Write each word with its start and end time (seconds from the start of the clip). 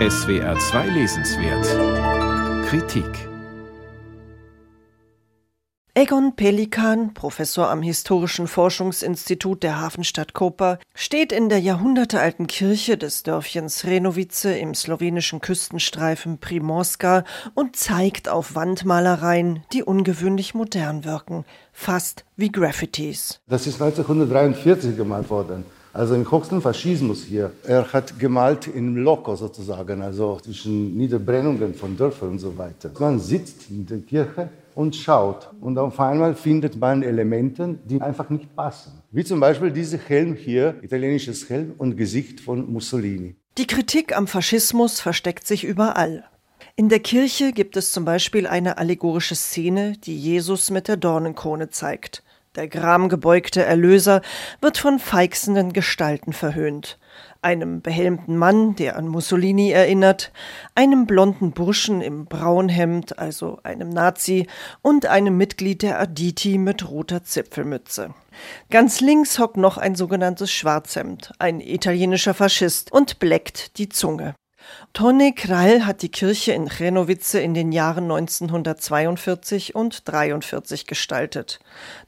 SWR 0.00 0.58
2 0.58 0.88
Lesenswert 0.88 2.66
Kritik 2.66 3.28
Egon 5.94 6.34
Pelikan, 6.34 7.14
Professor 7.14 7.70
am 7.70 7.80
Historischen 7.80 8.48
Forschungsinstitut 8.48 9.62
der 9.62 9.80
Hafenstadt 9.80 10.32
Koper, 10.32 10.80
steht 10.96 11.30
in 11.30 11.48
der 11.48 11.60
jahrhundertealten 11.60 12.48
Kirche 12.48 12.98
des 12.98 13.22
Dörfchens 13.22 13.84
Renovice 13.84 14.46
im 14.46 14.74
slowenischen 14.74 15.40
Küstenstreifen 15.40 16.38
Primorska 16.38 17.22
und 17.54 17.76
zeigt 17.76 18.28
auf 18.28 18.56
Wandmalereien, 18.56 19.62
die 19.72 19.84
ungewöhnlich 19.84 20.54
modern 20.54 21.04
wirken, 21.04 21.44
fast 21.72 22.24
wie 22.34 22.50
Graffitis. 22.50 23.40
Das 23.46 23.68
ist 23.68 23.80
1943 23.80 24.96
gemalt 24.96 25.30
worden. 25.30 25.64
Also 25.94 26.16
im 26.16 26.28
höchsten 26.28 26.60
Faschismus 26.60 27.22
hier. 27.22 27.52
Er 27.62 27.92
hat 27.92 28.18
gemalt 28.18 28.66
in 28.66 28.96
Loco 28.96 29.36
sozusagen, 29.36 30.02
also 30.02 30.40
zwischen 30.42 30.96
Niederbrennungen 30.96 31.72
von 31.72 31.96
Dörfern 31.96 32.30
und 32.30 32.40
so 32.40 32.58
weiter. 32.58 32.90
Man 32.98 33.20
sitzt 33.20 33.70
in 33.70 33.86
der 33.86 33.98
Kirche 33.98 34.48
und 34.74 34.96
schaut. 34.96 35.48
Und 35.60 35.78
auf 35.78 36.00
einmal 36.00 36.34
findet 36.34 36.76
man 36.80 37.04
Elemente, 37.04 37.78
die 37.84 38.00
einfach 38.00 38.28
nicht 38.28 38.56
passen. 38.56 38.90
Wie 39.12 39.22
zum 39.22 39.38
Beispiel 39.38 39.70
dieser 39.70 39.98
Helm 39.98 40.34
hier, 40.34 40.74
italienisches 40.82 41.48
Helm 41.48 41.74
und 41.78 41.96
Gesicht 41.96 42.40
von 42.40 42.72
Mussolini. 42.72 43.36
Die 43.56 43.68
Kritik 43.68 44.16
am 44.16 44.26
Faschismus 44.26 44.98
versteckt 44.98 45.46
sich 45.46 45.62
überall. 45.62 46.24
In 46.74 46.88
der 46.88 46.98
Kirche 46.98 47.52
gibt 47.52 47.76
es 47.76 47.92
zum 47.92 48.04
Beispiel 48.04 48.48
eine 48.48 48.78
allegorische 48.78 49.36
Szene, 49.36 49.92
die 50.02 50.18
Jesus 50.18 50.72
mit 50.72 50.88
der 50.88 50.96
Dornenkrone 50.96 51.70
zeigt. 51.70 52.23
Der 52.54 52.68
gramgebeugte 52.68 53.64
Erlöser 53.64 54.22
wird 54.60 54.78
von 54.78 54.98
feixenden 54.98 55.72
Gestalten 55.72 56.32
verhöhnt 56.32 56.98
einem 57.44 57.82
behelmten 57.82 58.36
Mann, 58.36 58.74
der 58.74 58.96
an 58.96 59.06
Mussolini 59.06 59.70
erinnert, 59.70 60.32
einem 60.74 61.06
blonden 61.06 61.52
Burschen 61.52 62.00
im 62.00 62.24
Braunhemd, 62.24 63.18
also 63.18 63.60
einem 63.62 63.90
Nazi, 63.90 64.48
und 64.82 65.06
einem 65.06 65.36
Mitglied 65.36 65.82
der 65.82 66.00
Aditi 66.00 66.58
mit 66.58 66.88
roter 66.88 67.22
Zipfelmütze. 67.22 68.14
Ganz 68.70 69.00
links 69.00 69.38
hockt 69.38 69.58
noch 69.58 69.76
ein 69.76 69.94
sogenanntes 69.94 70.50
Schwarzhemd, 70.50 71.32
ein 71.38 71.60
italienischer 71.60 72.34
Faschist, 72.34 72.90
und 72.90 73.18
bleckt 73.18 73.78
die 73.78 73.90
Zunge. 73.90 74.34
Tone 74.92 75.32
Krall 75.32 75.86
hat 75.86 76.02
die 76.02 76.08
Kirche 76.08 76.52
in 76.52 76.68
Chenowice 76.68 77.34
in 77.34 77.54
den 77.54 77.72
Jahren 77.72 78.04
1942 78.04 79.74
und 79.74 80.08
43 80.08 80.86
gestaltet. 80.86 81.58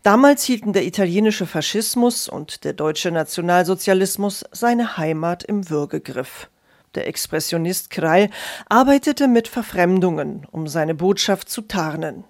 Damals 0.02 0.44
hielten 0.44 0.72
der 0.72 0.84
italienische 0.84 1.46
Faschismus 1.46 2.28
und 2.28 2.64
der 2.64 2.74
deutsche 2.74 3.10
Nationalsozialismus 3.10 4.44
seine 4.52 4.96
Heimat 4.96 5.42
im 5.42 5.68
Würgegriff. 5.68 6.48
Der 6.94 7.06
Expressionist 7.08 7.90
Krall 7.90 8.30
arbeitete 8.68 9.28
mit 9.28 9.48
Verfremdungen, 9.48 10.46
um 10.50 10.66
seine 10.66 10.94
Botschaft 10.94 11.48
zu 11.48 11.62
tarnen. 11.62 12.24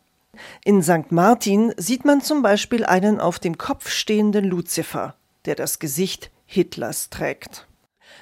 In 0.64 0.82
St. 0.82 1.12
Martin 1.12 1.72
sieht 1.76 2.04
man 2.04 2.20
zum 2.20 2.42
Beispiel 2.42 2.84
einen 2.84 3.20
auf 3.20 3.38
dem 3.38 3.58
Kopf 3.58 3.90
stehenden 3.90 4.44
Luzifer, 4.44 5.14
der 5.44 5.54
das 5.54 5.78
Gesicht 5.78 6.30
Hitlers 6.46 7.10
trägt. 7.10 7.66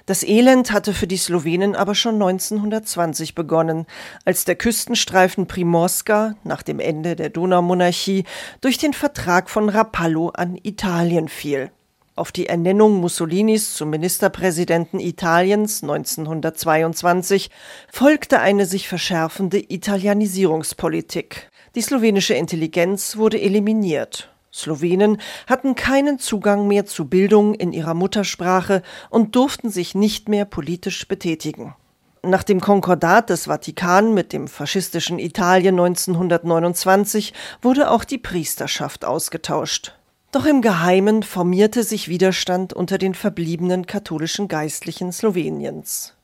Das 0.07 0.23
Elend 0.23 0.73
hatte 0.73 0.93
für 0.93 1.07
die 1.07 1.17
Slowenen 1.17 1.75
aber 1.75 1.95
schon 1.95 2.15
1920 2.15 3.35
begonnen, 3.35 3.87
als 4.25 4.45
der 4.45 4.55
Küstenstreifen 4.55 5.47
Primorska 5.47 6.35
nach 6.45 6.63
dem 6.63 6.79
Ende 6.79 7.17
der 7.17 7.31
Donaumonarchie 7.31 8.25
durch 8.61 8.77
den 8.77 8.93
Vertrag 8.93 9.49
von 9.49 9.69
Rapallo 9.69 10.29
an 10.29 10.59
Italien 10.63 11.29
fiel. 11.29 11.71
Auf 12.17 12.31
die 12.31 12.47
Ernennung 12.47 13.01
Mussolinis 13.01 13.75
zum 13.75 13.91
Ministerpräsidenten 13.91 15.01
Italiens 15.01 15.83
1922 15.83 17.51
folgte 17.91 18.41
eine 18.41 18.67
sich 18.67 18.89
verschärfende 18.89 19.59
Italianisierungspolitik. 19.59 21.51
Die 21.75 21.83
slowenische 21.83 22.35
Intelligenz 22.35 23.17
wurde 23.17 23.41
eliminiert 23.41 24.34
Slowenen 24.55 25.19
hatten 25.49 25.75
keinen 25.75 26.21
Zugang 26.21 26.69
mehr 26.69 26.87
zu 26.87 27.07
Bildung 27.07 27.55
in 27.55 27.73
ihrer 27.73 27.95
Muttersprache 27.95 28.83
und 29.11 29.35
durften 29.35 29.69
sich 29.69 29.97
nicht 29.97 30.29
mehr 30.29 30.45
politisch 30.45 31.09
betätigen. 31.09 31.75
Nach 32.23 32.45
dem 32.45 32.61
Konkordat 32.61 33.31
des 33.31 33.47
Vatikan 33.47 34.15
mit 34.15 34.33
dem 34.33 34.49
faschistischen 34.49 35.19
Italien 35.19 35.79
1929 35.79 37.35
wurde 37.61 37.91
auch 37.91 38.05
die 38.05 38.17
Priesterschaft 38.17 39.05
ausgetauscht. 39.05 39.95
Doch 40.31 40.47
im 40.47 40.63
Geheimen 40.63 41.23
formierte 41.23 41.83
sich 41.83 42.09
Widerstand 42.09 42.73
unter 42.73 42.97
den 42.97 43.15
verbliebenen 43.15 43.87
katholischen 43.87 44.49
Geistlichen 44.49 45.13
Sloweniens. 45.13 46.15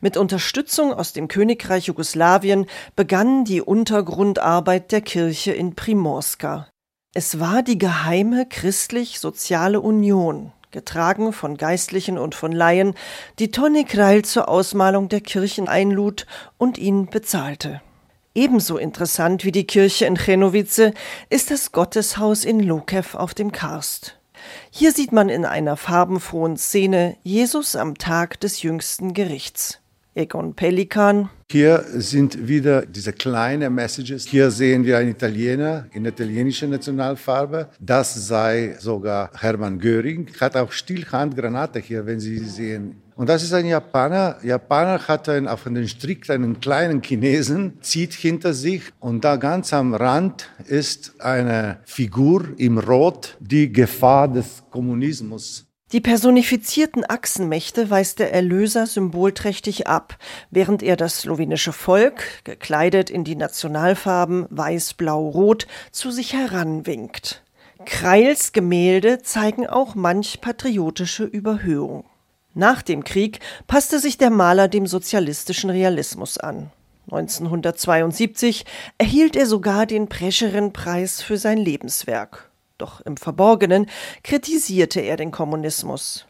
Mit 0.00 0.16
Unterstützung 0.16 0.92
aus 0.92 1.12
dem 1.12 1.26
Königreich 1.28 1.86
Jugoslawien 1.86 2.66
begann 2.96 3.44
die 3.44 3.60
Untergrundarbeit 3.60 4.92
der 4.92 5.00
Kirche 5.00 5.52
in 5.52 5.74
Primorska. 5.74 6.68
Es 7.18 7.40
war 7.40 7.64
die 7.64 7.78
geheime 7.78 8.46
christlich-soziale 8.46 9.80
Union, 9.80 10.52
getragen 10.70 11.32
von 11.32 11.56
Geistlichen 11.56 12.16
und 12.16 12.36
von 12.36 12.52
Laien, 12.52 12.94
die 13.40 13.50
Tony 13.50 13.82
Kreil 13.82 14.24
zur 14.24 14.48
Ausmalung 14.48 15.08
der 15.08 15.20
Kirchen 15.20 15.66
einlud 15.66 16.26
und 16.58 16.78
ihn 16.78 17.06
bezahlte. 17.06 17.82
Ebenso 18.36 18.76
interessant 18.76 19.44
wie 19.44 19.50
die 19.50 19.66
Kirche 19.66 20.06
in 20.06 20.16
Chenowice 20.16 20.92
ist 21.28 21.50
das 21.50 21.72
Gotteshaus 21.72 22.44
in 22.44 22.60
Lokew 22.60 23.16
auf 23.16 23.34
dem 23.34 23.50
Karst. 23.50 24.16
Hier 24.70 24.92
sieht 24.92 25.10
man 25.10 25.28
in 25.28 25.44
einer 25.44 25.76
farbenfrohen 25.76 26.56
Szene 26.56 27.16
Jesus 27.24 27.74
am 27.74 27.98
Tag 27.98 28.38
des 28.38 28.62
jüngsten 28.62 29.12
Gerichts. 29.12 29.80
Egon 30.18 30.54
Pelikan. 30.54 31.30
Hier 31.48 31.84
sind 31.94 32.48
wieder 32.48 32.84
diese 32.84 33.12
kleinen 33.12 33.72
Messages. 33.72 34.26
Hier 34.26 34.50
sehen 34.50 34.84
wir 34.84 34.98
einen 34.98 35.10
Italiener 35.10 35.86
in 35.92 36.04
italienischer 36.04 36.66
Nationalfarbe. 36.66 37.68
Das 37.78 38.26
sei 38.26 38.74
sogar 38.80 39.30
Hermann 39.38 39.78
Göring. 39.78 40.28
Hat 40.40 40.56
auch 40.56 40.72
Stillhandgranate 40.72 41.78
hier, 41.78 42.04
wenn 42.04 42.18
Sie 42.18 42.36
sie 42.36 42.48
sehen. 42.48 43.02
Und 43.14 43.28
das 43.28 43.44
ist 43.44 43.52
ein 43.52 43.66
Japaner. 43.66 44.38
Japaner 44.42 45.06
hat 45.06 45.28
einen, 45.28 45.46
auf 45.46 45.64
den 45.64 45.86
Strick 45.86 46.28
einen 46.30 46.60
kleinen 46.60 47.00
Chinesen, 47.00 47.78
zieht 47.80 48.12
hinter 48.12 48.54
sich 48.54 48.82
und 49.00 49.24
da 49.24 49.36
ganz 49.36 49.72
am 49.72 49.94
Rand 49.94 50.50
ist 50.66 51.20
eine 51.20 51.78
Figur 51.84 52.44
im 52.58 52.78
Rot, 52.78 53.36
die 53.40 53.72
Gefahr 53.72 54.28
des 54.28 54.62
Kommunismus 54.70 55.67
die 55.92 56.00
personifizierten 56.00 57.08
Achsenmächte 57.08 57.88
weist 57.88 58.18
der 58.18 58.32
Erlöser 58.32 58.86
symbolträchtig 58.86 59.86
ab, 59.86 60.18
während 60.50 60.82
er 60.82 60.96
das 60.96 61.20
slowenische 61.20 61.72
Volk, 61.72 62.44
gekleidet 62.44 63.08
in 63.08 63.24
die 63.24 63.36
Nationalfarben 63.36 64.46
weiß, 64.50 64.94
blau, 64.94 65.28
rot, 65.28 65.66
zu 65.90 66.10
sich 66.10 66.34
heranwinkt. 66.34 67.42
Kreils 67.86 68.52
Gemälde 68.52 69.22
zeigen 69.22 69.66
auch 69.66 69.94
manch 69.94 70.42
patriotische 70.42 71.24
Überhöhung. 71.24 72.04
Nach 72.52 72.82
dem 72.82 73.02
Krieg 73.04 73.40
passte 73.66 73.98
sich 73.98 74.18
der 74.18 74.30
Maler 74.30 74.68
dem 74.68 74.86
sozialistischen 74.86 75.70
Realismus 75.70 76.36
an. 76.36 76.70
1972 77.06 78.66
erhielt 78.98 79.36
er 79.36 79.46
sogar 79.46 79.86
den 79.86 80.08
Prescherin-Preis 80.08 81.22
für 81.22 81.38
sein 81.38 81.56
Lebenswerk 81.56 82.47
doch 82.78 83.00
im 83.02 83.16
Verborgenen 83.16 83.86
kritisierte 84.22 85.00
er 85.00 85.16
den 85.16 85.30
Kommunismus. 85.30 86.26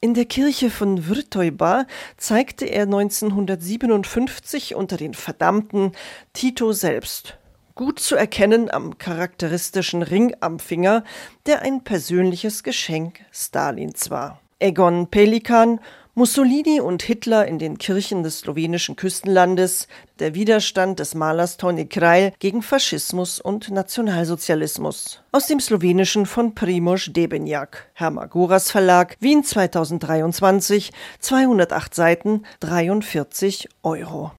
In 0.00 0.12
der 0.12 0.26
Kirche 0.26 0.68
von 0.68 0.98
Vrtojba 0.98 1.86
zeigte 2.18 2.66
er 2.66 2.82
1957 2.82 4.74
unter 4.74 4.96
den 4.96 5.14
Verdammten 5.14 5.92
Tito 6.34 6.72
selbst. 6.72 7.38
Gut 7.74 7.98
zu 7.98 8.14
erkennen 8.14 8.70
am 8.70 8.98
charakteristischen 8.98 10.02
Ring 10.02 10.36
am 10.40 10.58
Finger, 10.58 11.04
der 11.46 11.62
ein 11.62 11.82
persönliches 11.82 12.62
Geschenk 12.62 13.20
Stalins 13.32 14.10
war. 14.10 14.40
Egon 14.58 15.08
Pelikan 15.08 15.80
Mussolini 16.16 16.80
und 16.80 17.02
Hitler 17.02 17.48
in 17.48 17.58
den 17.58 17.76
Kirchen 17.76 18.22
des 18.22 18.38
slowenischen 18.38 18.94
Küstenlandes, 18.94 19.88
der 20.20 20.36
Widerstand 20.36 21.00
des 21.00 21.16
Malers 21.16 21.56
Toni 21.56 21.86
Krajl 21.86 22.32
gegen 22.38 22.62
Faschismus 22.62 23.40
und 23.40 23.72
Nationalsozialismus. 23.72 25.24
Aus 25.32 25.48
dem 25.48 25.58
Slowenischen 25.58 26.26
von 26.26 26.54
Primož 26.54 27.12
Debenjak, 27.12 27.90
Hermagoras 27.94 28.70
Verlag, 28.70 29.16
Wien 29.18 29.42
2023, 29.42 30.92
208 31.18 31.92
Seiten, 31.92 32.44
43 32.60 33.68
Euro. 33.82 34.30